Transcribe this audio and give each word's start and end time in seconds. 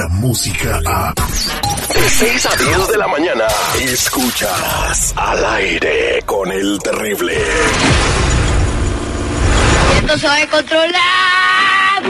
la 0.00 0.08
música 0.08 0.80
a... 0.86 1.12
De 1.12 2.08
6 2.08 2.46
a 2.46 2.56
10 2.56 2.88
de 2.88 2.96
la 2.96 3.06
mañana, 3.06 3.44
escuchas 3.82 5.12
al 5.14 5.44
aire 5.44 6.22
con 6.24 6.50
el 6.50 6.78
terrible. 6.78 7.36
Esto 9.98 10.18
se 10.18 10.26
va 10.26 10.36
a 10.36 10.46
controlar. 10.46 12.02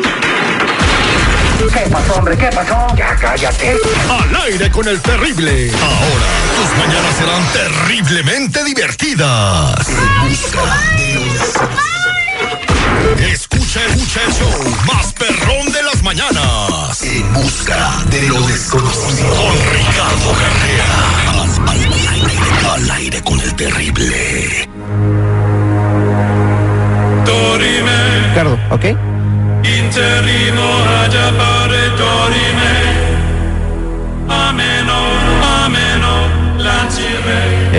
¿Qué 1.75 1.91
pasó, 1.91 2.15
hombre? 2.15 2.37
¿Qué 2.37 2.47
pasó? 2.55 2.95
Ya 2.97 3.17
cállate. 3.17 3.77
Al 4.09 4.37
aire 4.45 4.71
con 4.71 4.87
el 4.87 5.01
terrible. 5.01 5.73
Ahora 5.83 6.31
tus 6.57 6.79
mañanas 6.79 7.17
serán 7.17 7.45
terriblemente 7.53 8.65
divertidas. 8.65 9.89
Escucha, 13.33 13.81
escucha 13.87 14.21
el 14.27 14.33
show 14.33 14.75
más 14.87 15.13
perrón 15.15 15.73
de 15.73 15.83
las 15.83 16.01
mañanas. 16.05 16.70
En 17.31 17.43
busca 17.43 18.05
de 18.11 18.23
lo 18.29 18.41
desconocido. 18.47 19.29
Con 19.31 19.57
Ricardo 19.73 20.33
Carrera. 20.33 20.89
Al, 21.29 21.69
al 21.69 21.81
aire, 22.09 22.69
al 22.75 22.91
aire 22.91 23.23
con 23.23 23.41
el 23.41 23.55
terrible. 23.55 24.69
Ricardo, 28.29 28.59
¿ok? 28.71 28.85
Interrimo 29.65 30.85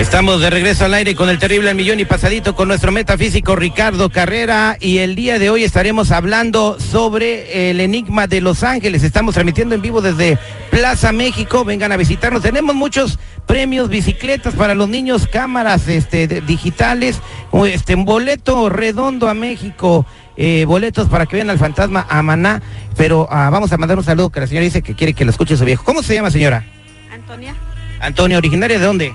Estamos 0.02 0.40
de 0.40 0.50
regreso 0.50 0.84
al 0.84 0.94
aire 0.94 1.14
con 1.14 1.28
el 1.28 1.38
terrible 1.38 1.70
al 1.70 1.76
millón 1.76 2.00
y 2.00 2.04
pasadito 2.04 2.56
con 2.56 2.66
nuestro 2.66 2.90
metafísico 2.90 3.54
Ricardo 3.54 4.10
Carrera 4.10 4.76
y 4.80 4.98
el 4.98 5.14
día 5.14 5.38
de 5.38 5.48
hoy 5.48 5.62
estaremos 5.62 6.10
hablando 6.10 6.76
sobre 6.80 7.70
el 7.70 7.80
enigma 7.80 8.26
de 8.26 8.40
Los 8.40 8.64
Ángeles. 8.64 9.04
Estamos 9.04 9.34
transmitiendo 9.34 9.76
en 9.76 9.80
vivo 9.80 10.02
desde 10.02 10.38
Plaza 10.70 11.12
México. 11.12 11.64
Vengan 11.64 11.92
a 11.92 11.96
visitarnos. 11.96 12.42
Tenemos 12.42 12.74
muchos 12.74 13.20
premios, 13.46 13.88
bicicletas 13.88 14.54
para 14.54 14.74
los 14.74 14.88
niños, 14.88 15.28
cámaras 15.28 15.86
este, 15.86 16.26
digitales, 16.26 17.20
este, 17.68 17.94
un 17.94 18.04
boleto 18.04 18.68
redondo 18.68 19.28
a 19.28 19.34
México. 19.34 20.04
eh, 20.36 20.64
boletos 20.66 21.08
para 21.08 21.26
que 21.26 21.36
vean 21.36 21.48
al 21.48 21.58
fantasma 21.58 22.06
a 22.08 22.22
Maná, 22.22 22.60
pero 22.96 23.28
ah, 23.30 23.50
vamos 23.50 23.70
a 23.72 23.76
mandar 23.76 23.98
un 23.98 24.04
saludo 24.04 24.30
que 24.30 24.40
la 24.40 24.48
señora 24.48 24.64
dice 24.64 24.82
que 24.82 24.96
quiere 24.96 25.14
que 25.14 25.24
lo 25.24 25.30
escuche 25.30 25.56
su 25.56 25.64
viejo. 25.64 25.84
¿Cómo 25.84 26.02
se 26.02 26.14
llama 26.14 26.32
señora? 26.32 26.64
Antonia, 27.12 27.54
Antonio, 28.00 28.38
originaria 28.38 28.80
de 28.80 28.84
dónde? 28.84 29.14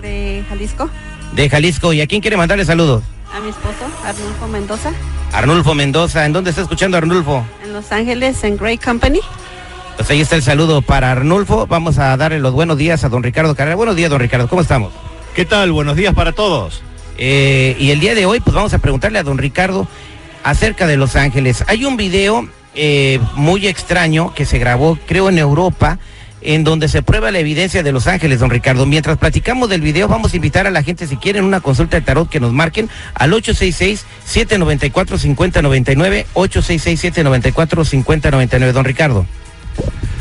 De 0.00 0.44
Jalisco, 0.48 0.90
De 1.34 1.48
Jalisco. 1.50 1.92
¿Y 1.92 2.00
a 2.00 2.06
quién 2.06 2.20
quiere 2.20 2.36
mandarle 2.36 2.64
saludos? 2.64 3.02
a 3.30 3.40
mi 3.40 3.50
esposo, 3.50 3.84
Arnulfo 4.06 4.48
Mendoza, 4.48 4.92
Arnulfo 5.32 5.74
Mendoza. 5.74 6.24
¿En 6.24 6.32
dónde 6.32 6.50
está 6.50 6.62
escuchando 6.62 6.96
Arnulfo? 6.96 7.44
en 7.62 7.74
Los 7.74 7.92
Ángeles, 7.92 8.42
en 8.42 8.56
Great 8.56 8.82
Company. 8.82 9.20
Pues 9.96 10.08
ahí 10.10 10.20
está 10.20 10.36
el 10.36 10.42
saludo 10.42 10.80
para 10.80 11.12
Arnulfo. 11.12 11.66
Vamos 11.66 11.98
a 11.98 12.16
darle 12.16 12.38
los 12.38 12.54
buenos 12.54 12.78
días 12.78 13.04
a 13.04 13.08
don 13.10 13.22
Ricardo 13.22 13.54
Carrera. 13.54 13.76
Buenos 13.76 13.96
días, 13.96 14.08
don 14.10 14.20
Ricardo. 14.20 14.48
¿Cómo 14.48 14.62
estamos? 14.62 14.92
¿Qué 15.34 15.44
tal? 15.44 15.72
Buenos 15.72 15.96
días 15.96 16.14
para 16.14 16.32
todos. 16.32 16.82
Eh, 17.18 17.76
y 17.78 17.90
el 17.90 18.00
día 18.00 18.14
de 18.14 18.24
hoy, 18.24 18.40
pues 18.40 18.54
vamos 18.54 18.72
a 18.72 18.78
preguntarle 18.78 19.18
a 19.18 19.22
don 19.24 19.36
Ricardo 19.38 19.86
acerca 20.44 20.86
de 20.86 20.96
Los 20.96 21.14
Ángeles. 21.16 21.64
Hay 21.66 21.84
un 21.84 21.96
video 21.96 22.48
eh, 22.74 23.20
muy 23.34 23.66
extraño 23.66 24.32
que 24.34 24.46
se 24.46 24.58
grabó, 24.58 24.98
creo, 25.06 25.28
en 25.28 25.36
Europa, 25.38 25.98
en 26.40 26.64
donde 26.64 26.88
se 26.88 27.02
prueba 27.02 27.30
la 27.30 27.38
evidencia 27.38 27.82
de 27.82 27.92
Los 27.92 28.06
Ángeles, 28.06 28.40
don 28.40 28.50
Ricardo. 28.50 28.86
Mientras 28.86 29.18
platicamos 29.18 29.68
del 29.68 29.80
video, 29.80 30.08
vamos 30.08 30.32
a 30.32 30.36
invitar 30.36 30.66
a 30.66 30.70
la 30.70 30.82
gente, 30.82 31.06
si 31.06 31.16
quieren 31.16 31.44
una 31.44 31.60
consulta 31.60 31.98
de 31.98 32.02
tarot, 32.02 32.28
que 32.28 32.40
nos 32.40 32.52
marquen 32.52 32.88
al 33.14 33.32
866-794-5099, 33.32 36.26
866-794-5099, 36.34 38.72
don 38.72 38.84
Ricardo. 38.84 39.26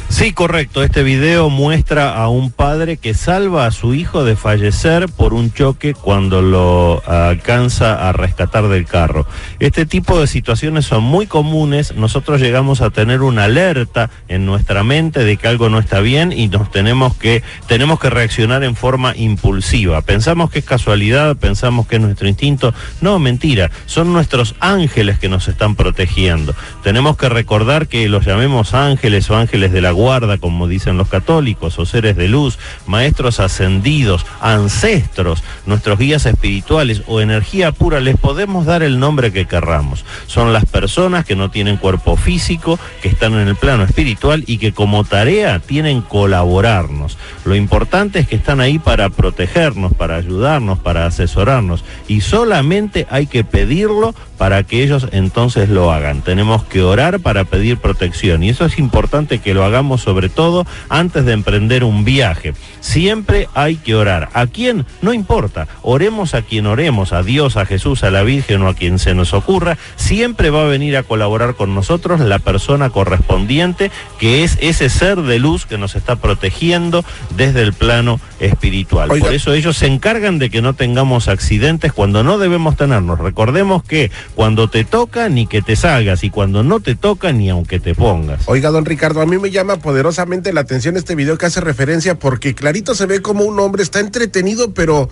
Sí, 0.10 0.32
correcto. 0.32 0.84
Este 0.84 1.04
video 1.04 1.50
muestra 1.50 2.16
a 2.16 2.30
un 2.30 2.50
padre 2.50 2.96
que 2.98 3.14
salva 3.14 3.66
a 3.66 3.72
su 3.72 3.94
hijo 3.94 4.24
de 4.24 4.38
fallecer 4.38 5.10
por 5.10 5.34
un 5.34 5.54
choque 5.54 5.94
cuando 5.94 6.42
lo 6.42 7.04
alcanza 7.06 8.08
a 8.08 8.14
rescatar 8.14 8.70
del 8.70 8.86
carro. 8.86 9.28
Este 9.60 9.86
tipo 9.86 10.20
de 10.20 10.26
situaciones 10.26 10.86
son 10.86 11.04
muy 11.04 11.28
comunes. 11.28 11.94
Nosotros 11.94 12.40
llegamos 12.40 12.82
a 12.82 12.90
tener 12.90 13.22
una 13.22 13.44
alerta 13.44 14.10
en 14.30 14.46
nuestra 14.46 14.84
mente 14.84 15.26
de 15.26 15.36
que 15.36 15.50
algo 15.50 15.70
no 15.70 15.78
está 15.78 16.00
bien 16.00 16.32
y 16.32 16.48
nos 16.48 16.72
tenemos 16.72 17.16
que 17.16 17.44
tenemos 17.68 18.00
que 18.00 18.10
reaccionar 18.10 18.64
en 18.64 18.76
forma 18.76 19.14
impulsiva. 19.16 20.02
Pensamos 20.02 20.50
que 20.50 20.60
es 20.60 20.66
casualidad, 20.66 21.36
pensamos 21.36 21.86
que 21.86 21.98
es 21.98 22.02
nuestro 22.02 22.30
instinto. 22.30 22.74
No, 23.02 23.20
mentira. 23.20 23.72
Son 23.86 24.14
nuestros 24.14 24.56
ángeles 24.62 25.20
que 25.20 25.30
nos 25.30 25.50
están 25.50 25.76
protegiendo. 25.76 26.56
Tenemos 26.82 27.18
que 27.18 27.28
recordar 27.30 27.88
que 27.88 28.08
los 28.08 28.26
llamemos 28.26 28.74
ángeles 28.74 29.30
o 29.30 29.36
ángeles 29.36 29.74
de 29.74 29.82
la 29.82 29.97
guarda, 29.98 30.38
como 30.38 30.68
dicen 30.68 30.96
los 30.96 31.08
católicos, 31.08 31.80
o 31.80 31.86
seres 31.86 32.16
de 32.16 32.28
luz, 32.28 32.60
maestros 32.86 33.40
ascendidos, 33.40 34.26
ancestros, 34.42 35.44
nuestros 35.66 35.98
guías 35.98 36.28
espirituales 36.28 37.02
o 37.08 37.20
energía 37.20 37.72
pura, 37.72 38.00
les 38.00 38.16
podemos 38.16 38.68
dar 38.68 38.84
el 38.84 39.00
nombre 39.00 39.32
que 39.32 39.48
querramos. 39.48 40.06
Son 40.28 40.54
las 40.54 40.66
personas 40.66 41.26
que 41.26 41.36
no 41.36 41.50
tienen 41.50 41.78
cuerpo 41.78 42.16
físico, 42.16 42.80
que 43.02 43.10
están 43.10 43.34
en 43.34 43.48
el 43.48 43.56
plano 43.56 43.84
espiritual 43.84 44.44
y 44.46 44.60
que 44.60 44.72
como 44.72 45.04
tarea 45.04 45.60
tienen 45.60 46.02
colaborarnos. 46.02 47.18
Lo 47.44 47.56
importante 47.56 48.20
es 48.20 48.28
que 48.28 48.36
están 48.36 48.62
ahí 48.62 48.78
para 48.78 49.10
protegernos, 49.10 49.94
para 49.94 50.18
ayudarnos, 50.18 50.78
para 50.78 51.08
asesorarnos 51.08 51.84
y 52.08 52.22
solamente 52.22 53.08
hay 53.10 53.26
que 53.26 53.44
pedirlo 53.44 54.14
para 54.38 54.62
que 54.64 54.84
ellos 54.84 55.08
entonces 55.12 55.70
lo 55.70 55.92
hagan. 55.92 56.22
Tenemos 56.22 56.64
que 56.64 56.84
orar 56.84 57.20
para 57.20 57.46
pedir 57.46 57.78
protección 57.78 58.44
y 58.44 58.50
eso 58.50 58.66
es 58.66 58.78
importante 58.78 59.40
que 59.40 59.56
lo 59.56 59.64
hagamos 59.64 59.87
sobre 59.96 60.28
todo 60.28 60.66
antes 60.90 61.24
de 61.24 61.32
emprender 61.32 61.86
un 61.86 62.04
viaje. 62.04 62.54
Siempre 62.82 63.48
hay 63.54 63.78
que 63.78 63.96
orar. 63.96 64.30
¿A 64.34 64.48
quién? 64.48 64.86
No 65.02 65.14
importa. 65.14 65.68
Oremos 65.82 66.34
a 66.34 66.42
quien 66.42 66.66
oremos, 66.66 67.14
a 67.14 67.24
Dios, 67.24 67.56
a 67.56 67.66
Jesús, 67.66 68.04
a 68.04 68.12
la 68.12 68.24
Virgen 68.24 68.64
o 68.64 68.68
a 68.68 68.74
quien 68.74 69.00
se 69.00 69.14
nos 69.14 69.34
ocurra. 69.34 69.78
Siempre 69.96 70.50
va 70.50 70.64
a 70.64 70.68
venir 70.68 70.98
a 70.98 71.04
colaborar 71.04 71.56
con 71.56 71.74
nosotros 71.74 72.20
la 72.20 72.40
persona 72.40 72.90
correspondiente 72.90 73.92
que 74.20 74.44
es 74.44 74.58
ese 74.60 74.90
ser 74.90 75.22
de 75.22 75.40
luz 75.40 75.66
que 75.66 75.78
nos 75.78 75.96
está 75.96 76.18
protegiendo 76.18 77.06
desde 77.36 77.62
el 77.62 77.74
plano 77.74 78.20
espiritual. 78.40 79.12
Oiga. 79.12 79.26
Por 79.26 79.34
eso 79.34 79.54
ellos 79.54 79.78
se 79.78 79.88
encargan 79.88 80.40
de 80.40 80.50
que 80.50 80.62
no 80.62 80.74
tengamos 80.74 81.28
accidentes 81.28 81.94
cuando 81.94 82.24
no 82.24 82.38
debemos 82.38 82.76
tenernos. 82.76 83.20
Recordemos 83.20 83.84
que 83.84 84.12
cuando 84.36 84.70
te 84.70 84.84
toca 84.84 85.30
ni 85.30 85.48
que 85.48 85.62
te 85.62 85.76
salgas 85.76 86.24
y 86.24 86.30
cuando 86.30 86.64
no 86.64 86.80
te 86.80 86.96
toca 86.96 87.32
ni 87.32 87.50
aunque 87.50 87.80
te 87.80 87.96
pongas. 87.96 88.42
Oiga, 88.46 88.70
don 88.70 88.86
Ricardo, 88.86 89.22
a 89.22 89.26
mí 89.26 89.38
me 89.38 89.52
llama 89.52 89.78
poderosamente 89.78 90.54
la 90.54 90.62
atención 90.62 90.98
este 90.98 91.16
video 91.16 91.38
que 91.38 91.46
hace 91.46 91.62
referencia 91.62 92.20
porque 92.20 92.56
clarito 92.56 92.96
se 92.96 93.06
ve 93.06 93.22
como 93.22 93.44
un 93.44 93.60
hombre 93.60 93.84
está 93.84 94.00
entretenido, 94.00 94.74
pero 94.74 95.10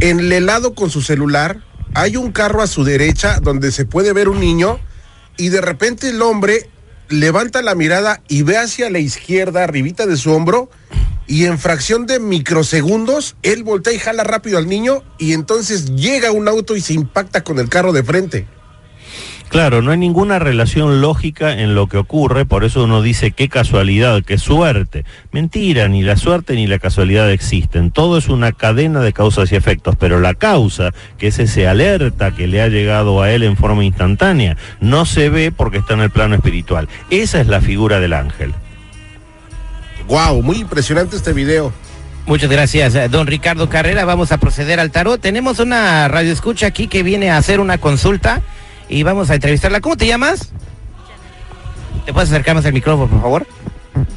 enlelado 0.00 0.74
con 0.74 0.90
su 0.90 1.02
celular. 1.02 1.60
Hay 1.94 2.16
un 2.16 2.32
carro 2.32 2.60
a 2.60 2.66
su 2.66 2.82
derecha 2.82 3.38
donde 3.40 3.70
se 3.70 3.84
puede 3.84 4.12
ver 4.12 4.28
un 4.28 4.40
niño 4.40 4.80
y 5.36 5.48
de 5.48 5.60
repente 5.60 6.08
el 6.08 6.22
hombre 6.22 6.68
levanta 7.08 7.62
la 7.62 7.74
mirada 7.74 8.20
y 8.28 8.42
ve 8.42 8.56
hacia 8.56 8.90
la 8.90 8.98
izquierda, 8.98 9.64
arribita 9.64 10.06
de 10.06 10.16
su 10.16 10.32
hombro, 10.32 10.70
y 11.26 11.46
en 11.46 11.58
fracción 11.58 12.06
de 12.06 12.20
microsegundos, 12.20 13.36
él 13.42 13.62
voltea 13.62 13.92
y 13.92 13.98
jala 13.98 14.24
rápido 14.24 14.58
al 14.58 14.68
niño 14.68 15.02
y 15.18 15.32
entonces 15.32 15.94
llega 15.94 16.32
un 16.32 16.48
auto 16.48 16.76
y 16.76 16.80
se 16.80 16.94
impacta 16.94 17.42
con 17.42 17.58
el 17.58 17.68
carro 17.68 17.92
de 17.92 18.04
frente. 18.04 18.46
Claro, 19.54 19.82
no 19.82 19.92
hay 19.92 19.98
ninguna 19.98 20.40
relación 20.40 21.00
lógica 21.00 21.52
en 21.52 21.76
lo 21.76 21.86
que 21.86 21.96
ocurre, 21.96 22.44
por 22.44 22.64
eso 22.64 22.82
uno 22.82 23.02
dice 23.02 23.30
qué 23.30 23.48
casualidad, 23.48 24.24
qué 24.24 24.36
suerte. 24.36 25.04
Mentira, 25.30 25.86
ni 25.86 26.02
la 26.02 26.16
suerte 26.16 26.56
ni 26.56 26.66
la 26.66 26.80
casualidad 26.80 27.30
existen. 27.30 27.92
Todo 27.92 28.18
es 28.18 28.28
una 28.28 28.50
cadena 28.50 29.00
de 29.00 29.12
causas 29.12 29.52
y 29.52 29.54
efectos, 29.54 29.94
pero 29.96 30.18
la 30.18 30.34
causa, 30.34 30.90
que 31.18 31.28
es 31.28 31.38
ese 31.38 31.68
alerta 31.68 32.34
que 32.34 32.48
le 32.48 32.62
ha 32.62 32.68
llegado 32.68 33.22
a 33.22 33.30
él 33.30 33.44
en 33.44 33.56
forma 33.56 33.84
instantánea, 33.84 34.56
no 34.80 35.04
se 35.04 35.28
ve 35.28 35.52
porque 35.52 35.78
está 35.78 35.94
en 35.94 36.00
el 36.00 36.10
plano 36.10 36.34
espiritual. 36.34 36.88
Esa 37.10 37.40
es 37.40 37.46
la 37.46 37.60
figura 37.60 38.00
del 38.00 38.14
ángel. 38.14 38.54
Wow, 40.08 40.42
muy 40.42 40.58
impresionante 40.58 41.16
este 41.16 41.32
video. 41.32 41.72
Muchas 42.26 42.50
gracias, 42.50 42.94
eh, 42.94 43.08
don 43.08 43.26
Ricardo 43.26 43.68
Carrera. 43.68 44.04
Vamos 44.04 44.32
a 44.32 44.38
proceder 44.38 44.80
al 44.80 44.90
tarot. 44.90 45.20
Tenemos 45.20 45.58
una 45.58 46.08
radio 46.08 46.32
escucha 46.32 46.66
aquí 46.66 46.88
que 46.88 47.02
viene 47.02 47.30
a 47.30 47.36
hacer 47.36 47.60
una 47.60 47.78
consulta 47.78 48.42
y 48.88 49.02
vamos 49.02 49.30
a 49.30 49.34
entrevistarla. 49.34 49.80
¿Cómo 49.80 49.96
te 49.96 50.06
llamas? 50.06 50.50
¿Te 52.06 52.12
puedes 52.12 52.30
acercar 52.30 52.54
más 52.54 52.66
al 52.66 52.72
micrófono, 52.72 53.08
por 53.08 53.20
favor? 53.20 53.46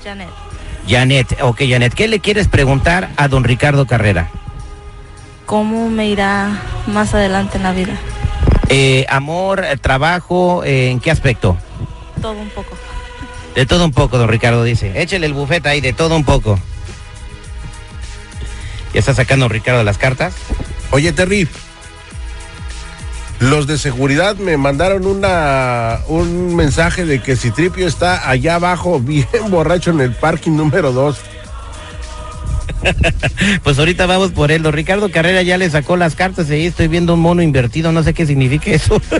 Janet, 0.03 0.29
Janet. 0.87 1.37
Ok, 1.41 1.61
Janet, 1.69 1.93
¿qué 1.93 2.07
le 2.07 2.19
quieres 2.19 2.47
preguntar 2.47 3.09
a 3.17 3.27
don 3.27 3.43
Ricardo 3.43 3.85
Carrera? 3.85 4.29
¿cómo 5.47 5.89
me 5.89 6.09
irá 6.09 6.61
más 6.85 7.15
adelante 7.15 7.57
en 7.57 7.63
la 7.63 7.71
vida? 7.71 7.97
Eh, 8.69 9.07
amor, 9.09 9.65
trabajo, 9.81 10.63
eh, 10.63 10.91
¿en 10.91 10.99
qué 10.99 11.09
aspecto? 11.09 11.57
Todo 12.21 12.33
un 12.33 12.49
poco. 12.49 12.77
De 13.55 13.65
todo 13.65 13.85
un 13.85 13.91
poco, 13.91 14.17
don 14.17 14.27
Ricardo 14.27 14.63
dice. 14.63 15.01
Échele 15.01 15.25
el 15.25 15.33
bufete 15.33 15.69
ahí, 15.69 15.81
de 15.81 15.93
todo 15.93 16.15
un 16.15 16.23
poco. 16.23 16.59
¿Ya 18.93 18.99
está 18.99 19.13
sacando 19.13 19.47
Ricardo 19.49 19.83
las 19.83 19.97
cartas? 19.97 20.33
Oye, 20.91 21.11
Terry, 21.11 21.47
Los 23.39 23.67
de 23.67 23.77
seguridad 23.77 24.35
me 24.37 24.57
mandaron 24.57 25.05
una 25.05 25.99
un 26.07 26.55
mensaje 26.55 27.05
de 27.05 27.21
que 27.21 27.35
si 27.35 27.51
Tripio 27.51 27.87
está 27.87 28.29
allá 28.29 28.55
abajo, 28.55 28.99
bien 29.03 29.27
borracho 29.49 29.91
en 29.91 30.01
el 30.01 30.13
parking 30.13 30.53
número 30.53 30.91
2. 30.91 31.17
Pues 33.63 33.79
ahorita 33.79 34.05
vamos 34.05 34.31
por 34.31 34.51
él. 34.51 34.63
Don 34.63 34.73
Ricardo 34.73 35.09
Carrera 35.11 35.41
ya 35.41 35.57
le 35.57 35.69
sacó 35.69 35.97
las 35.97 36.15
cartas 36.15 36.49
y 36.49 36.53
ahí 36.53 36.65
estoy 36.65 36.87
viendo 36.87 37.13
un 37.15 37.19
mono 37.19 37.41
invertido. 37.41 37.91
No 37.91 38.03
sé 38.03 38.13
qué 38.13 38.25
significa 38.25 38.71
eso. 38.71 39.01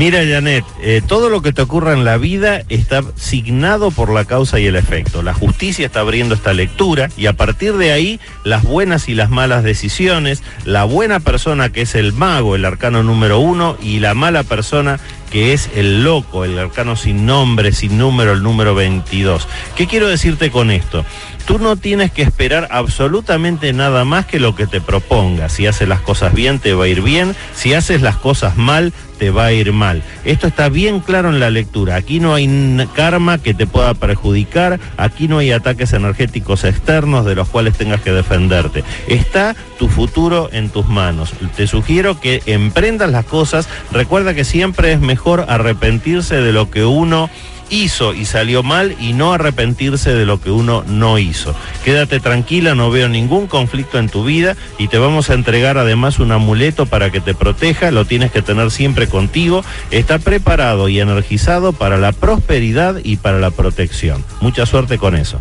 Mira, 0.00 0.20
Janet, 0.26 0.64
eh, 0.80 1.02
todo 1.06 1.28
lo 1.28 1.42
que 1.42 1.52
te 1.52 1.60
ocurra 1.60 1.92
en 1.92 2.06
la 2.06 2.16
vida 2.16 2.62
está 2.70 3.02
signado 3.16 3.90
por 3.90 4.10
la 4.10 4.24
causa 4.24 4.58
y 4.58 4.64
el 4.64 4.76
efecto. 4.76 5.22
La 5.22 5.34
justicia 5.34 5.84
está 5.84 6.00
abriendo 6.00 6.34
esta 6.34 6.54
lectura 6.54 7.10
y 7.18 7.26
a 7.26 7.34
partir 7.34 7.74
de 7.74 7.92
ahí 7.92 8.18
las 8.42 8.62
buenas 8.62 9.10
y 9.10 9.14
las 9.14 9.28
malas 9.28 9.62
decisiones, 9.62 10.42
la 10.64 10.84
buena 10.84 11.20
persona 11.20 11.68
que 11.68 11.82
es 11.82 11.94
el 11.94 12.14
mago, 12.14 12.56
el 12.56 12.64
arcano 12.64 13.02
número 13.02 13.40
uno, 13.40 13.76
y 13.82 14.00
la 14.00 14.14
mala 14.14 14.42
persona 14.42 14.98
que 15.30 15.52
es 15.52 15.68
el 15.76 16.02
loco, 16.02 16.46
el 16.46 16.58
arcano 16.58 16.96
sin 16.96 17.26
nombre, 17.26 17.72
sin 17.72 17.98
número, 17.98 18.32
el 18.32 18.42
número 18.42 18.74
22. 18.74 19.46
¿Qué 19.76 19.86
quiero 19.86 20.08
decirte 20.08 20.50
con 20.50 20.70
esto? 20.70 21.04
Tú 21.46 21.58
no 21.58 21.76
tienes 21.76 22.12
que 22.12 22.22
esperar 22.22 22.68
absolutamente 22.70 23.72
nada 23.72 24.04
más 24.04 24.26
que 24.26 24.40
lo 24.40 24.54
que 24.54 24.66
te 24.66 24.80
proponga. 24.80 25.48
Si 25.48 25.66
haces 25.66 25.88
las 25.88 26.00
cosas 26.00 26.34
bien, 26.34 26.58
te 26.58 26.74
va 26.74 26.84
a 26.84 26.88
ir 26.88 27.02
bien. 27.02 27.34
Si 27.54 27.74
haces 27.74 28.02
las 28.02 28.16
cosas 28.16 28.56
mal, 28.56 28.92
te 29.20 29.30
va 29.30 29.44
a 29.46 29.52
ir 29.52 29.72
mal. 29.72 30.02
Esto 30.24 30.46
está 30.46 30.70
bien 30.70 31.00
claro 31.00 31.28
en 31.28 31.40
la 31.40 31.50
lectura. 31.50 31.96
Aquí 31.96 32.20
no 32.20 32.32
hay 32.32 32.48
karma 32.94 33.36
que 33.36 33.52
te 33.52 33.66
pueda 33.66 33.92
perjudicar, 33.92 34.80
aquí 34.96 35.28
no 35.28 35.38
hay 35.38 35.52
ataques 35.52 35.92
energéticos 35.92 36.64
externos 36.64 37.26
de 37.26 37.34
los 37.34 37.46
cuales 37.48 37.76
tengas 37.76 38.00
que 38.00 38.12
defenderte. 38.12 38.82
Está 39.08 39.54
tu 39.78 39.88
futuro 39.88 40.48
en 40.52 40.70
tus 40.70 40.88
manos. 40.88 41.34
Te 41.54 41.66
sugiero 41.66 42.18
que 42.18 42.42
emprendas 42.46 43.10
las 43.10 43.26
cosas. 43.26 43.68
Recuerda 43.92 44.32
que 44.32 44.44
siempre 44.44 44.92
es 44.92 45.00
mejor 45.00 45.44
arrepentirse 45.48 46.40
de 46.40 46.52
lo 46.52 46.70
que 46.70 46.86
uno 46.86 47.28
hizo 47.70 48.14
y 48.14 48.24
salió 48.24 48.62
mal 48.62 48.96
y 49.00 49.12
no 49.12 49.32
arrepentirse 49.32 50.12
de 50.12 50.26
lo 50.26 50.40
que 50.40 50.50
uno 50.50 50.84
no 50.86 51.18
hizo. 51.18 51.54
Quédate 51.84 52.20
tranquila, 52.20 52.74
no 52.74 52.90
veo 52.90 53.08
ningún 53.08 53.46
conflicto 53.46 53.98
en 53.98 54.08
tu 54.08 54.24
vida 54.24 54.56
y 54.78 54.88
te 54.88 54.98
vamos 54.98 55.30
a 55.30 55.34
entregar 55.34 55.78
además 55.78 56.18
un 56.18 56.32
amuleto 56.32 56.86
para 56.86 57.10
que 57.10 57.20
te 57.20 57.34
proteja, 57.34 57.90
lo 57.90 58.04
tienes 58.04 58.30
que 58.30 58.42
tener 58.42 58.70
siempre 58.70 59.08
contigo, 59.08 59.64
está 59.90 60.18
preparado 60.18 60.88
y 60.88 61.00
energizado 61.00 61.72
para 61.72 61.96
la 61.96 62.12
prosperidad 62.12 63.00
y 63.02 63.16
para 63.16 63.38
la 63.38 63.50
protección. 63.50 64.24
Mucha 64.40 64.66
suerte 64.66 64.98
con 64.98 65.14
eso. 65.14 65.40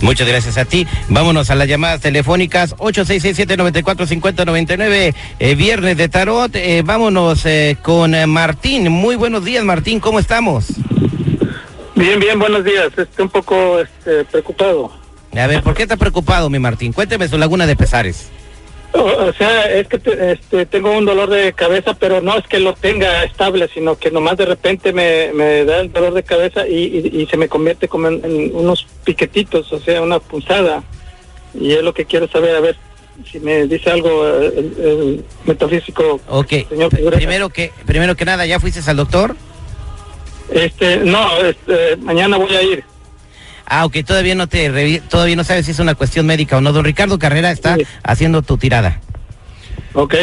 Muchas 0.00 0.26
gracias 0.26 0.56
a 0.56 0.64
ti. 0.64 0.86
Vámonos 1.08 1.50
a 1.50 1.54
las 1.54 1.68
llamadas 1.68 2.00
telefónicas 2.00 2.74
8667-945099, 2.76 5.14
eh, 5.38 5.54
viernes 5.54 5.96
de 5.96 6.08
tarot. 6.08 6.50
Eh, 6.56 6.82
vámonos 6.84 7.46
eh, 7.46 7.76
con 7.82 8.16
Martín. 8.30 8.90
Muy 8.90 9.14
buenos 9.16 9.44
días, 9.44 9.64
Martín. 9.64 10.00
¿Cómo 10.00 10.18
estamos? 10.18 10.72
Bien, 11.94 12.18
bien, 12.18 12.38
buenos 12.38 12.64
días. 12.64 12.86
Estoy 12.96 13.24
un 13.24 13.28
poco 13.28 13.80
este, 13.80 14.24
preocupado. 14.24 14.90
A 15.36 15.46
ver, 15.46 15.62
¿por 15.62 15.74
qué 15.74 15.82
está 15.82 15.96
preocupado, 15.96 16.48
mi 16.50 16.58
Martín? 16.58 16.92
Cuénteme 16.92 17.28
su 17.28 17.38
laguna 17.38 17.66
de 17.66 17.76
pesares. 17.76 18.30
O, 18.92 19.02
o 19.02 19.32
sea, 19.34 19.70
es 19.72 19.86
que 19.86 19.98
te- 19.98 20.32
este, 20.32 20.66
tengo 20.66 20.90
un 20.90 21.04
dolor 21.04 21.30
de 21.30 21.52
cabeza, 21.52 21.94
pero 21.94 22.20
no 22.20 22.36
es 22.36 22.46
que 22.48 22.58
lo 22.58 22.74
tenga 22.74 23.22
estable, 23.24 23.68
sino 23.72 23.96
que 23.96 24.10
nomás 24.10 24.36
de 24.36 24.46
repente 24.46 24.92
me, 24.92 25.32
me 25.32 25.64
da 25.64 25.80
el 25.80 25.92
dolor 25.92 26.12
de 26.14 26.24
cabeza 26.24 26.66
y, 26.66 26.74
y- 27.12 27.22
y 27.22 27.26
se 27.26 27.36
me 27.36 27.48
convierte 27.48 27.86
como 27.86 28.08
en, 28.08 28.24
en 28.24 28.50
unos 28.54 28.86
piquetitos, 29.04 29.72
o 29.72 29.78
sea, 29.78 30.02
una 30.02 30.18
punzada. 30.18 30.82
Y 31.54 31.72
es 31.72 31.82
lo 31.82 31.94
que 31.94 32.04
quiero 32.04 32.26
saber, 32.28 32.56
a 32.56 32.60
ver 32.60 32.76
si 33.30 33.38
me 33.38 33.66
dice 33.66 33.90
algo 33.90 34.26
el, 34.26 34.74
el 34.82 35.24
metafísico. 35.44 36.20
Ok. 36.28 36.52
Señor. 36.68 36.90
Primero 37.12 37.48
que, 37.50 37.70
primero 37.86 38.16
que 38.16 38.24
nada, 38.24 38.44
¿ya 38.46 38.58
fuiste 38.58 38.80
al 38.90 38.96
doctor? 38.96 39.36
Este, 40.50 40.96
no, 40.98 41.36
este, 41.38 41.96
mañana 41.98 42.36
voy 42.38 42.54
a 42.56 42.62
ir. 42.62 42.84
Ah, 43.72 43.84
ok, 43.84 43.98
todavía 44.04 44.34
no 44.34 44.48
te 44.48 45.00
todavía 45.08 45.36
no 45.36 45.44
sabes 45.44 45.64
si 45.64 45.70
es 45.70 45.78
una 45.78 45.94
cuestión 45.94 46.26
médica 46.26 46.56
o 46.56 46.60
no. 46.60 46.72
Don 46.72 46.84
Ricardo 46.84 47.20
Carrera 47.20 47.52
está 47.52 47.76
haciendo 48.02 48.42
tu 48.42 48.58
tirada. 48.58 49.00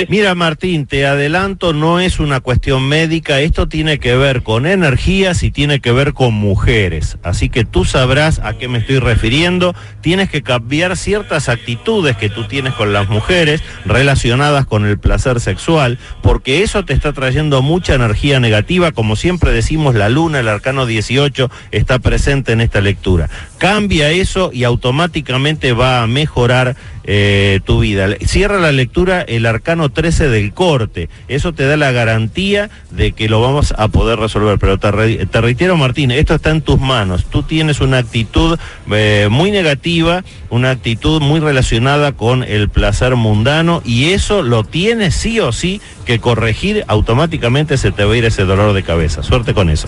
Mira, 0.07 0.33
Martín, 0.33 0.85
te 0.85 1.05
adelanto, 1.05 1.73
no 1.73 1.99
es 1.99 2.19
una 2.19 2.39
cuestión 2.39 2.87
médica, 2.87 3.41
esto 3.41 3.67
tiene 3.67 3.99
que 3.99 4.15
ver 4.15 4.41
con 4.41 4.65
energías 4.65 5.43
y 5.43 5.51
tiene 5.51 5.81
que 5.81 5.91
ver 5.91 6.13
con 6.13 6.33
mujeres. 6.33 7.17
Así 7.21 7.49
que 7.49 7.65
tú 7.65 7.83
sabrás 7.83 8.39
a 8.39 8.57
qué 8.57 8.69
me 8.69 8.77
estoy 8.77 8.99
refiriendo. 8.99 9.75
Tienes 10.01 10.29
que 10.29 10.41
cambiar 10.41 10.95
ciertas 10.95 11.49
actitudes 11.49 12.15
que 12.15 12.29
tú 12.29 12.45
tienes 12.45 12.73
con 12.75 12.93
las 12.93 13.09
mujeres 13.09 13.61
relacionadas 13.85 14.65
con 14.65 14.85
el 14.85 14.99
placer 14.99 15.41
sexual, 15.41 15.99
porque 16.21 16.63
eso 16.63 16.85
te 16.85 16.93
está 16.93 17.11
trayendo 17.11 17.61
mucha 17.61 17.93
energía 17.93 18.39
negativa. 18.39 18.93
Como 18.93 19.17
siempre 19.17 19.51
decimos, 19.51 19.95
la 19.95 20.07
luna, 20.07 20.39
el 20.39 20.47
arcano 20.47 20.85
18, 20.85 21.51
está 21.71 21.99
presente 21.99 22.53
en 22.53 22.61
esta 22.61 22.79
lectura. 22.79 23.29
Cambia 23.57 24.11
eso 24.11 24.51
y 24.53 24.63
automáticamente 24.63 25.73
va 25.73 26.03
a 26.03 26.07
mejorar 26.07 26.77
eh, 27.07 27.61
tu 27.65 27.79
vida. 27.79 28.07
Cierra 28.25 28.59
la 28.59 28.71
lectura 28.71 29.21
el 29.21 29.45
arcano 29.45 29.89
13 29.89 30.27
del 30.29 30.53
corte. 30.53 31.09
Eso 31.29 31.53
te 31.53 31.65
da 31.65 31.77
la 31.77 31.91
garantía 31.91 32.69
de 32.91 33.13
que 33.13 33.29
lo 33.29 33.41
vamos 33.41 33.73
a 33.77 33.87
poder 33.87 34.19
resolver. 34.19 34.59
Pero 34.59 34.77
te, 34.77 34.91
re- 34.91 35.25
te 35.25 35.41
reitero, 35.41 35.77
Martín, 35.77 36.11
esto 36.11 36.35
está 36.35 36.51
en 36.51 36.61
tus 36.61 36.79
manos. 36.79 37.25
Tú 37.25 37.43
tienes 37.43 37.79
una 37.79 37.97
actitud 37.99 38.59
eh, 38.91 39.27
muy 39.31 39.51
negativa, 39.51 40.23
una 40.49 40.69
actitud 40.71 41.21
muy 41.21 41.39
relacionada 41.39 42.11
con 42.11 42.43
el 42.43 42.69
placer 42.69 43.15
mundano 43.15 43.81
y 43.85 44.11
eso 44.11 44.41
lo 44.43 44.63
tienes 44.65 45.15
sí 45.15 45.39
o 45.39 45.51
sí 45.53 45.81
que 46.05 46.19
corregir. 46.19 46.83
Automáticamente 46.87 47.77
se 47.77 47.91
te 47.91 48.03
va 48.03 48.13
a 48.13 48.17
ir 48.17 48.25
ese 48.25 48.43
dolor 48.43 48.73
de 48.73 48.83
cabeza. 48.83 49.23
Suerte 49.23 49.53
con 49.53 49.69
eso. 49.69 49.87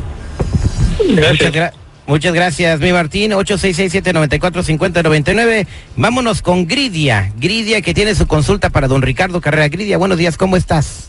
Muchas, 1.08 1.52
gra- 1.54 1.74
muchas 2.10 2.34
gracias, 2.34 2.82
mi 2.82 2.92
Martín. 2.92 3.32
8667-945099. 3.32 5.66
Vámonos 5.96 6.42
con 6.42 6.68
Gridia. 6.68 7.32
Gridia 7.38 7.82
que 7.82 7.94
tiene 7.94 8.16
su 8.16 8.28
consulta 8.28 8.70
para 8.70 8.90
don 8.90 9.02
Ricardo 9.02 9.40
Carrera. 9.40 9.70
Gridia, 9.70 9.98
buenos 9.98 10.18
días, 10.18 10.36
¿cómo 10.36 10.58
estás? 10.58 11.06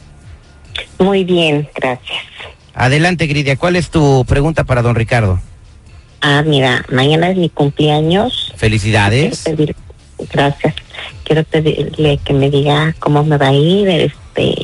Muy 0.99 1.25
bien, 1.25 1.69
gracias. 1.75 2.19
Adelante, 2.75 3.27
Gridia. 3.27 3.57
¿Cuál 3.57 3.77
es 3.77 3.91
tu 3.91 4.25
pregunta 4.29 4.65
para 4.65 4.83
don 4.83 4.95
Ricardo? 4.95 5.41
Ah, 6.21 6.43
mira, 6.47 6.85
mañana 6.93 7.31
es 7.31 7.37
mi 7.37 7.49
cumpleaños. 7.49 8.53
Felicidades. 8.57 9.45
Pedir- 9.45 9.75
gracias. 10.33 10.75
Quiero 11.25 11.43
pedirle 11.45 12.19
que 12.25 12.33
me 12.35 12.51
diga 12.51 12.95
cómo 12.99 13.25
me 13.25 13.37
va 13.39 13.49
a 13.49 13.55
ir 13.55 13.89
este 13.89 14.55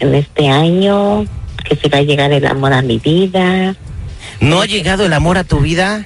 en 0.00 0.14
este 0.14 0.48
año, 0.48 1.24
que 1.64 1.76
si 1.76 1.88
va 1.88 1.98
a 1.98 2.02
llegar 2.02 2.32
el 2.32 2.46
amor 2.46 2.72
a 2.72 2.82
mi 2.82 2.98
vida. 2.98 3.76
¿No 4.42 4.60
ha 4.60 4.66
llegado 4.66 5.06
el 5.06 5.12
amor 5.12 5.38
a 5.38 5.44
tu 5.44 5.60
vida? 5.60 6.04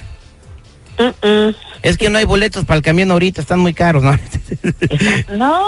Es 1.81 1.97
que 1.97 2.09
no 2.09 2.19
hay 2.19 2.25
boletos 2.25 2.65
para 2.65 2.77
el 2.77 2.83
camión 2.83 3.11
ahorita, 3.11 3.41
están 3.41 3.59
muy 3.59 3.73
caros, 3.73 4.03
¿no? 4.03 4.17
No. 5.35 5.63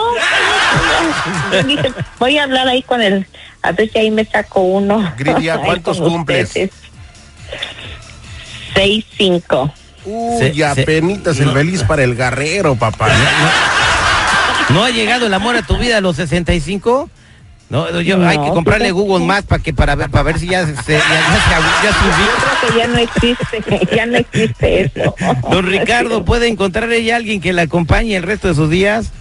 Voy 2.20 2.38
a 2.38 2.44
hablar 2.44 2.68
ahí 2.68 2.84
con 2.84 3.02
el, 3.02 3.26
a 3.64 3.72
ver 3.72 3.92
si 3.92 3.98
ahí 3.98 4.12
me 4.12 4.24
saco 4.24 4.62
uno. 4.62 5.14
Gridia, 5.18 5.58
¿cuántos 5.58 6.00
cumples? 6.00 6.48
ustedes. 6.48 6.72
Seis, 8.76 9.06
cinco. 9.18 9.74
Uy, 10.06 10.62
apenitas 10.62 11.40
el 11.40 11.52
feliz 11.52 11.84
para 11.84 12.04
el 12.04 12.16
guerrero, 12.16 12.76
papá. 12.76 13.10
¿No 14.70 14.84
ha 14.84 14.92
llegado 14.92 15.26
el 15.26 15.34
amor 15.34 15.56
a 15.56 15.64
tu 15.64 15.78
vida 15.78 15.98
a 15.98 16.02
los 16.02 16.18
65? 16.18 17.10
No, 17.70 18.02
yo, 18.02 18.18
No, 18.18 18.28
hay 18.28 18.38
que 18.40 18.50
comprarle 18.50 18.86
fíjate. 18.88 19.02
Google 19.04 19.26
más 19.28 19.44
para 19.44 19.62
que 19.62 19.74
para 19.74 19.94
ver 19.96 20.10
para 20.10 20.24
ver 20.24 20.40
si 20.40 20.48
ya 20.48 20.66
se, 20.66 20.74
ya, 20.74 20.82
ya 20.82 20.96
se- 20.98 21.86
ya 21.86 21.94
subió. 21.94 22.26
Yo 22.26 22.36
creo 22.42 22.74
que 22.74 22.80
ya 22.80 22.88
no 22.88 22.98
existe, 22.98 23.88
ya 23.96 24.06
no 24.08 24.18
existe 24.18 24.82
eso. 24.82 25.16
Don 25.52 25.68
Ricardo, 25.68 26.26
¿puede 26.26 26.48
encontrar 26.48 26.92
ella 26.92 27.16
alguien 27.18 27.40
que 27.42 27.54
la 27.54 27.62
acompañe 27.64 28.16
el 28.16 28.24
resto 28.24 28.48
de 28.48 28.56
sus 28.56 28.70
días? 28.72 29.12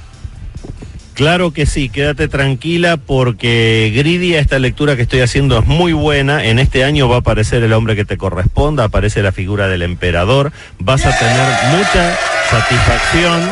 Claro 1.13 1.51
que 1.53 1.67
sí, 1.67 1.89
quédate 1.89 2.29
tranquila 2.29 2.97
porque 2.97 3.93
Gridia, 3.95 4.39
esta 4.39 4.61
lectura 4.61 4.95
que 4.95 5.03
estoy 5.03 5.21
haciendo 5.21 5.59
es 5.59 5.67
muy 5.67 5.93
buena. 5.93 6.45
En 6.45 6.61
este 6.61 6.85
año 6.85 7.09
va 7.09 7.17
a 7.17 7.19
aparecer 7.19 7.61
el 7.65 7.73
hombre 7.73 7.97
que 7.97 8.05
te 8.05 8.17
corresponda, 8.17 8.85
aparece 8.85 9.21
la 9.21 9.33
figura 9.33 9.67
del 9.67 9.83
emperador. 9.83 10.53
Vas 10.79 11.05
a 11.05 11.19
tener 11.19 11.49
mucha 11.77 12.17
satisfacción, 12.49 13.51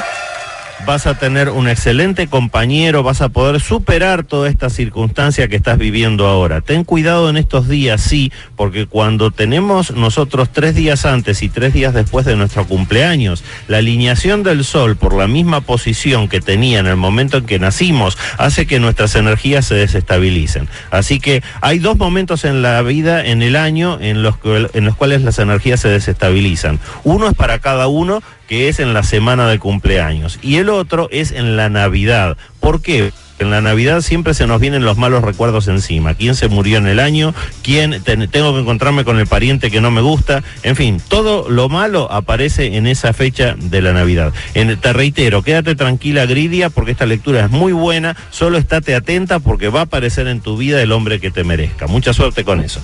vas 0.85 1.06
a 1.06 1.18
tener 1.18 1.49
un 1.49 1.68
excelente 1.68 2.26
compañero, 2.26 3.02
vas 3.02 3.23
a 3.23 3.28
poder 3.28 3.61
superar 3.61 4.25
toda 4.25 4.49
esta 4.49 4.68
circunstancia 4.71 5.49
que 5.49 5.56
estás 5.56 5.78
viviendo 5.78 6.26
ahora. 6.26 6.61
Ten 6.61 6.85
cuidado 6.85 7.30
en 7.30 7.37
estos 7.37 7.68
días, 7.68 8.00
sí, 8.00 8.33
porque 8.56 8.87
cuando 8.87 9.30
tenemos 9.30 9.92
nosotros 9.92 10.50
tres 10.52 10.75
días 10.75 11.06
antes 11.06 11.42
y 11.42 11.49
tres 11.49 11.73
días 11.73 11.95
después 11.95 12.26
de 12.26 12.37
nuestro 12.37 12.66
cumpleaños, 12.66 13.42
la 13.68 13.78
alineación 13.78 14.42
del 14.42 14.64
sol 14.64 14.97
por 14.97 15.14
la 15.14 15.26
misma 15.26 15.61
posición 15.61 16.28
que 16.28 16.40
tenía 16.40 16.78
en 16.78 16.87
el 16.87 16.97
momento 16.97 17.38
en 17.38 17.47
que 17.47 17.59
nacimos 17.59 18.18
hace 18.38 18.66
que 18.66 18.80
nuestras 18.80 19.14
energías 19.14 19.66
se 19.66 19.75
desestabilicen. 19.75 20.68
Así 20.90 21.21
que 21.21 21.42
hay 21.61 21.78
dos 21.78 21.97
momentos 21.97 22.45
en 22.45 22.62
la 22.62 22.83
vida, 22.83 23.25
en 23.25 23.42
el 23.42 23.56
año, 23.56 23.99
en 24.00 24.23
los, 24.23 24.37
en 24.45 24.85
los 24.85 24.97
cuales 24.97 25.23
las 25.23 25.38
energías 25.38 25.80
se 25.80 25.88
desestabilizan. 25.88 26.78
Uno 27.04 27.28
es 27.28 27.35
para 27.35 27.59
cada 27.59 27.88
uno, 27.88 28.23
que 28.49 28.68
es 28.68 28.78
en 28.78 28.95
la 28.95 29.02
semana 29.02 29.49
de 29.49 29.59
cumpleaños, 29.59 30.38
y 30.40 30.56
el 30.56 30.65
otro 30.70 31.08
es 31.12 31.32
en 31.32 31.56
la 31.56 31.68
Navidad. 31.68 32.37
¿Por 32.61 32.82
qué? 32.82 33.12
En 33.38 33.50
la 33.50 33.61
Navidad 33.61 34.00
siempre 34.00 34.32
se 34.32 34.46
nos 34.46 34.62
vienen 34.62 34.87
los 34.87 34.96
malos 34.96 35.23
recuerdos 35.23 35.68
encima. 35.68 36.14
¿Quién 36.14 36.35
se 36.35 36.49
murió 36.49 36.78
en 36.78 36.87
el 36.87 36.99
año? 36.99 37.35
¿Quién 37.62 38.02
ten- 38.02 38.26
tengo 38.30 38.54
que 38.54 38.61
encontrarme 38.61 39.04
con 39.04 39.18
el 39.20 39.26
pariente 39.26 39.70
que 39.70 39.82
no 39.82 39.90
me 39.90 40.00
gusta? 40.00 40.42
En 40.62 40.75
fin, 40.75 41.02
todo 41.06 41.50
lo 41.50 41.68
malo 41.68 42.11
aparece 42.11 42.76
en 42.76 42.87
esa 42.87 43.12
fecha 43.12 43.54
de 43.58 43.82
la 43.82 43.92
Navidad. 43.92 44.32
En- 44.54 44.75
te 44.80 44.92
reitero, 44.94 45.42
quédate 45.42 45.75
tranquila, 45.75 46.25
Gridia, 46.25 46.70
porque 46.70 46.92
esta 46.92 47.04
lectura 47.04 47.44
es 47.44 47.50
muy 47.50 47.73
buena. 47.75 48.16
Solo 48.30 48.56
estate 48.56 48.94
atenta 48.94 49.38
porque 49.38 49.68
va 49.68 49.80
a 49.80 49.82
aparecer 49.85 50.28
en 50.28 50.40
tu 50.40 50.56
vida 50.56 50.80
el 50.80 50.90
hombre 50.92 51.20
que 51.20 51.30
te 51.30 51.44
merezca. 51.44 51.87
Mucha 51.87 52.14
suerte 52.14 52.42
con 52.42 52.61
eso. 52.61 52.80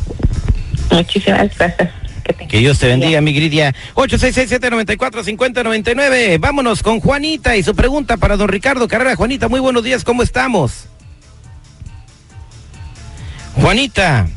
Muchísimas 0.91 1.57
gracias. 1.57 1.91
Que 2.53 2.59
Dios 2.59 2.79
te 2.79 2.87
bendiga, 2.87 3.21
mi 3.23 3.33
Gridia. 3.33 3.75
866-794-5099. 3.95 6.39
Vámonos 6.39 6.83
con 6.83 7.01
Juanita 7.01 7.57
y 7.57 7.63
su 7.63 7.75
pregunta 7.75 8.19
para 8.19 8.37
don 8.37 8.49
Ricardo 8.49 8.87
Carrera. 8.89 9.17
Juanita, 9.17 9.49
muy 9.49 9.59
buenos 9.59 9.83
días, 9.83 10.05
¿cómo 10.05 10.23
estamos? 10.23 10.85
Juanita, 13.55 14.29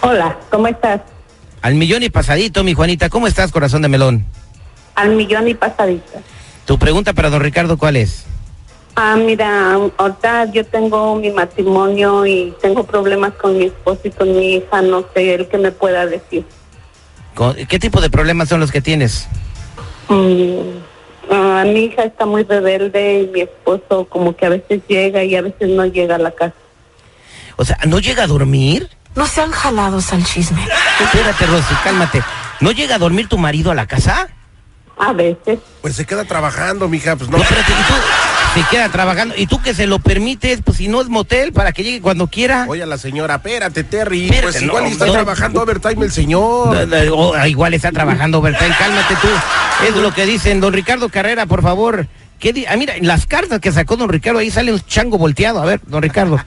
Hola, 0.00 0.40
¿cómo 0.50 0.66
estás? 0.66 1.02
al 1.62 1.76
millón 1.76 2.02
y 2.02 2.10
pasadito, 2.10 2.64
mi 2.64 2.74
Juanita, 2.74 3.10
¿cómo 3.10 3.28
estás, 3.28 3.52
corazón 3.52 3.82
de 3.82 3.88
melón? 3.88 4.24
Al 4.96 5.14
millón 5.14 5.46
y 5.46 5.54
pasadita. 5.54 6.18
Tu 6.64 6.76
pregunta 6.80 7.12
para 7.12 7.30
don 7.30 7.42
Ricardo, 7.42 7.78
¿cuál 7.78 7.94
es? 7.94 8.24
Ah, 8.96 9.16
mira, 9.16 9.72
ahorita 9.96 10.52
yo 10.52 10.64
tengo 10.66 11.16
mi 11.16 11.30
matrimonio 11.30 12.26
y 12.26 12.54
tengo 12.60 12.84
problemas 12.84 13.32
con 13.34 13.56
mi 13.56 13.66
esposo 13.66 14.00
y 14.04 14.10
con 14.10 14.36
mi 14.36 14.56
hija, 14.56 14.82
no 14.82 15.04
sé 15.14 15.34
el 15.34 15.48
que 15.48 15.58
me 15.58 15.72
pueda 15.72 16.06
decir. 16.06 16.44
¿Qué 17.68 17.78
tipo 17.78 18.00
de 18.00 18.10
problemas 18.10 18.48
son 18.48 18.60
los 18.60 18.70
que 18.70 18.82
tienes? 18.82 19.26
Mm, 20.08 21.30
ah, 21.30 21.64
mi 21.66 21.84
hija 21.84 22.02
está 22.02 22.26
muy 22.26 22.42
rebelde 22.42 23.20
y 23.20 23.26
mi 23.28 23.40
esposo 23.42 24.06
como 24.06 24.36
que 24.36 24.46
a 24.46 24.50
veces 24.50 24.82
llega 24.88 25.24
y 25.24 25.34
a 25.36 25.42
veces 25.42 25.68
no 25.68 25.86
llega 25.86 26.16
a 26.16 26.18
la 26.18 26.32
casa. 26.32 26.54
O 27.56 27.64
sea, 27.64 27.78
¿no 27.86 27.98
llega 27.98 28.24
a 28.24 28.26
dormir? 28.26 28.90
No 29.14 29.26
sean 29.26 29.50
jalados 29.50 30.12
al 30.12 30.24
chisme. 30.24 30.66
Espérate, 31.00 31.46
Rosy, 31.46 31.74
cálmate. 31.82 32.22
¿No 32.60 32.72
llega 32.72 32.96
a 32.96 32.98
dormir 32.98 33.28
tu 33.28 33.38
marido 33.38 33.70
a 33.70 33.74
la 33.74 33.86
casa? 33.86 34.28
A 34.98 35.12
veces. 35.12 35.58
Pues 35.80 35.96
se 35.96 36.04
queda 36.04 36.24
trabajando, 36.24 36.88
mija, 36.88 37.16
pues 37.16 37.30
no. 37.30 37.38
No, 37.38 37.42
espérate, 37.42 37.72
¿y 37.72 37.74
tú? 37.74 37.94
Se 38.54 38.64
queda 38.68 38.88
trabajando. 38.88 39.34
¿Y 39.36 39.46
tú 39.46 39.62
que 39.62 39.74
se 39.74 39.86
lo 39.86 40.00
permites? 40.00 40.60
Pues 40.64 40.78
si 40.78 40.88
no 40.88 41.00
es 41.00 41.08
motel, 41.08 41.52
para 41.52 41.72
que 41.72 41.84
llegue 41.84 42.00
cuando 42.00 42.26
quiera. 42.26 42.66
Oye, 42.68 42.82
a 42.82 42.86
la 42.86 42.98
señora, 42.98 43.36
espérate, 43.36 43.84
Terry. 43.84 44.24
Espérate, 44.24 44.52
pues 44.52 44.62
igual 44.62 44.84
no, 44.84 44.90
está 44.90 45.06
no. 45.06 45.12
trabajando 45.12 45.62
overtime 45.62 46.04
el 46.04 46.12
señor. 46.12 46.74
No, 46.74 46.86
no, 46.86 47.14
oh, 47.14 47.34
ah, 47.34 47.48
igual 47.48 47.74
está 47.74 47.92
trabajando 47.92 48.38
overtime, 48.38 48.74
cálmate 48.76 49.14
tú. 49.20 49.28
Es 49.86 49.96
lo 49.96 50.12
que 50.12 50.26
dicen. 50.26 50.60
Don 50.60 50.72
Ricardo 50.72 51.08
Carrera, 51.08 51.46
por 51.46 51.62
favor. 51.62 52.08
¿Qué 52.40 52.66
ah, 52.68 52.76
mira, 52.76 52.96
en 52.96 53.06
las 53.06 53.26
cartas 53.26 53.60
que 53.60 53.70
sacó 53.70 53.96
don 53.96 54.08
Ricardo, 54.08 54.38
ahí 54.38 54.50
sale 54.50 54.72
un 54.72 54.80
chango 54.80 55.18
volteado. 55.18 55.60
A 55.62 55.66
ver, 55.66 55.80
don 55.86 56.02
Ricardo. 56.02 56.40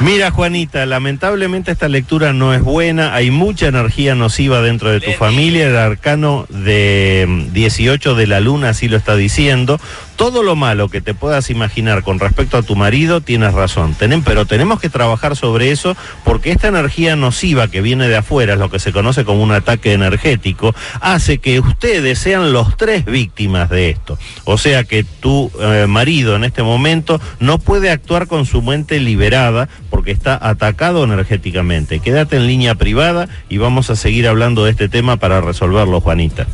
Mira, 0.00 0.32
Juanita, 0.32 0.84
lamentablemente 0.84 1.70
esta 1.70 1.88
lectura 1.88 2.32
no 2.32 2.52
es 2.52 2.62
buena. 2.62 3.14
Hay 3.14 3.30
mucha 3.30 3.68
energía 3.68 4.16
nociva 4.16 4.60
dentro 4.60 4.90
de 4.90 5.00
tu 5.00 5.12
familia. 5.12 5.68
El 5.68 5.76
arcano 5.76 6.46
de 6.48 7.24
mm, 7.28 7.52
18 7.52 8.16
de 8.16 8.26
la 8.26 8.40
luna 8.40 8.70
así 8.70 8.88
lo 8.88 8.96
está 8.96 9.14
diciendo. 9.14 9.80
Todo 10.22 10.44
lo 10.44 10.54
malo 10.54 10.88
que 10.88 11.00
te 11.00 11.14
puedas 11.14 11.50
imaginar 11.50 12.04
con 12.04 12.20
respecto 12.20 12.56
a 12.56 12.62
tu 12.62 12.76
marido, 12.76 13.22
tienes 13.22 13.54
razón. 13.54 13.96
Tenem- 13.98 14.22
pero 14.24 14.46
tenemos 14.46 14.80
que 14.80 14.88
trabajar 14.88 15.34
sobre 15.34 15.72
eso 15.72 15.96
porque 16.22 16.52
esta 16.52 16.68
energía 16.68 17.16
nociva 17.16 17.66
que 17.66 17.80
viene 17.80 18.06
de 18.06 18.16
afuera, 18.16 18.52
es 18.52 18.60
lo 18.60 18.70
que 18.70 18.78
se 18.78 18.92
conoce 18.92 19.24
como 19.24 19.42
un 19.42 19.50
ataque 19.50 19.92
energético, 19.94 20.76
hace 21.00 21.38
que 21.38 21.58
ustedes 21.58 22.20
sean 22.20 22.52
los 22.52 22.76
tres 22.76 23.04
víctimas 23.04 23.68
de 23.68 23.90
esto. 23.90 24.16
O 24.44 24.58
sea 24.58 24.84
que 24.84 25.02
tu 25.02 25.50
eh, 25.60 25.86
marido 25.88 26.36
en 26.36 26.44
este 26.44 26.62
momento 26.62 27.20
no 27.40 27.58
puede 27.58 27.90
actuar 27.90 28.28
con 28.28 28.46
su 28.46 28.62
mente 28.62 29.00
liberada 29.00 29.68
porque 29.90 30.12
está 30.12 30.38
atacado 30.40 31.02
energéticamente. 31.02 31.98
Quédate 31.98 32.36
en 32.36 32.46
línea 32.46 32.76
privada 32.76 33.28
y 33.48 33.58
vamos 33.58 33.90
a 33.90 33.96
seguir 33.96 34.28
hablando 34.28 34.64
de 34.64 34.70
este 34.70 34.88
tema 34.88 35.16
para 35.16 35.40
resolverlo, 35.40 36.00
Juanita. 36.00 36.46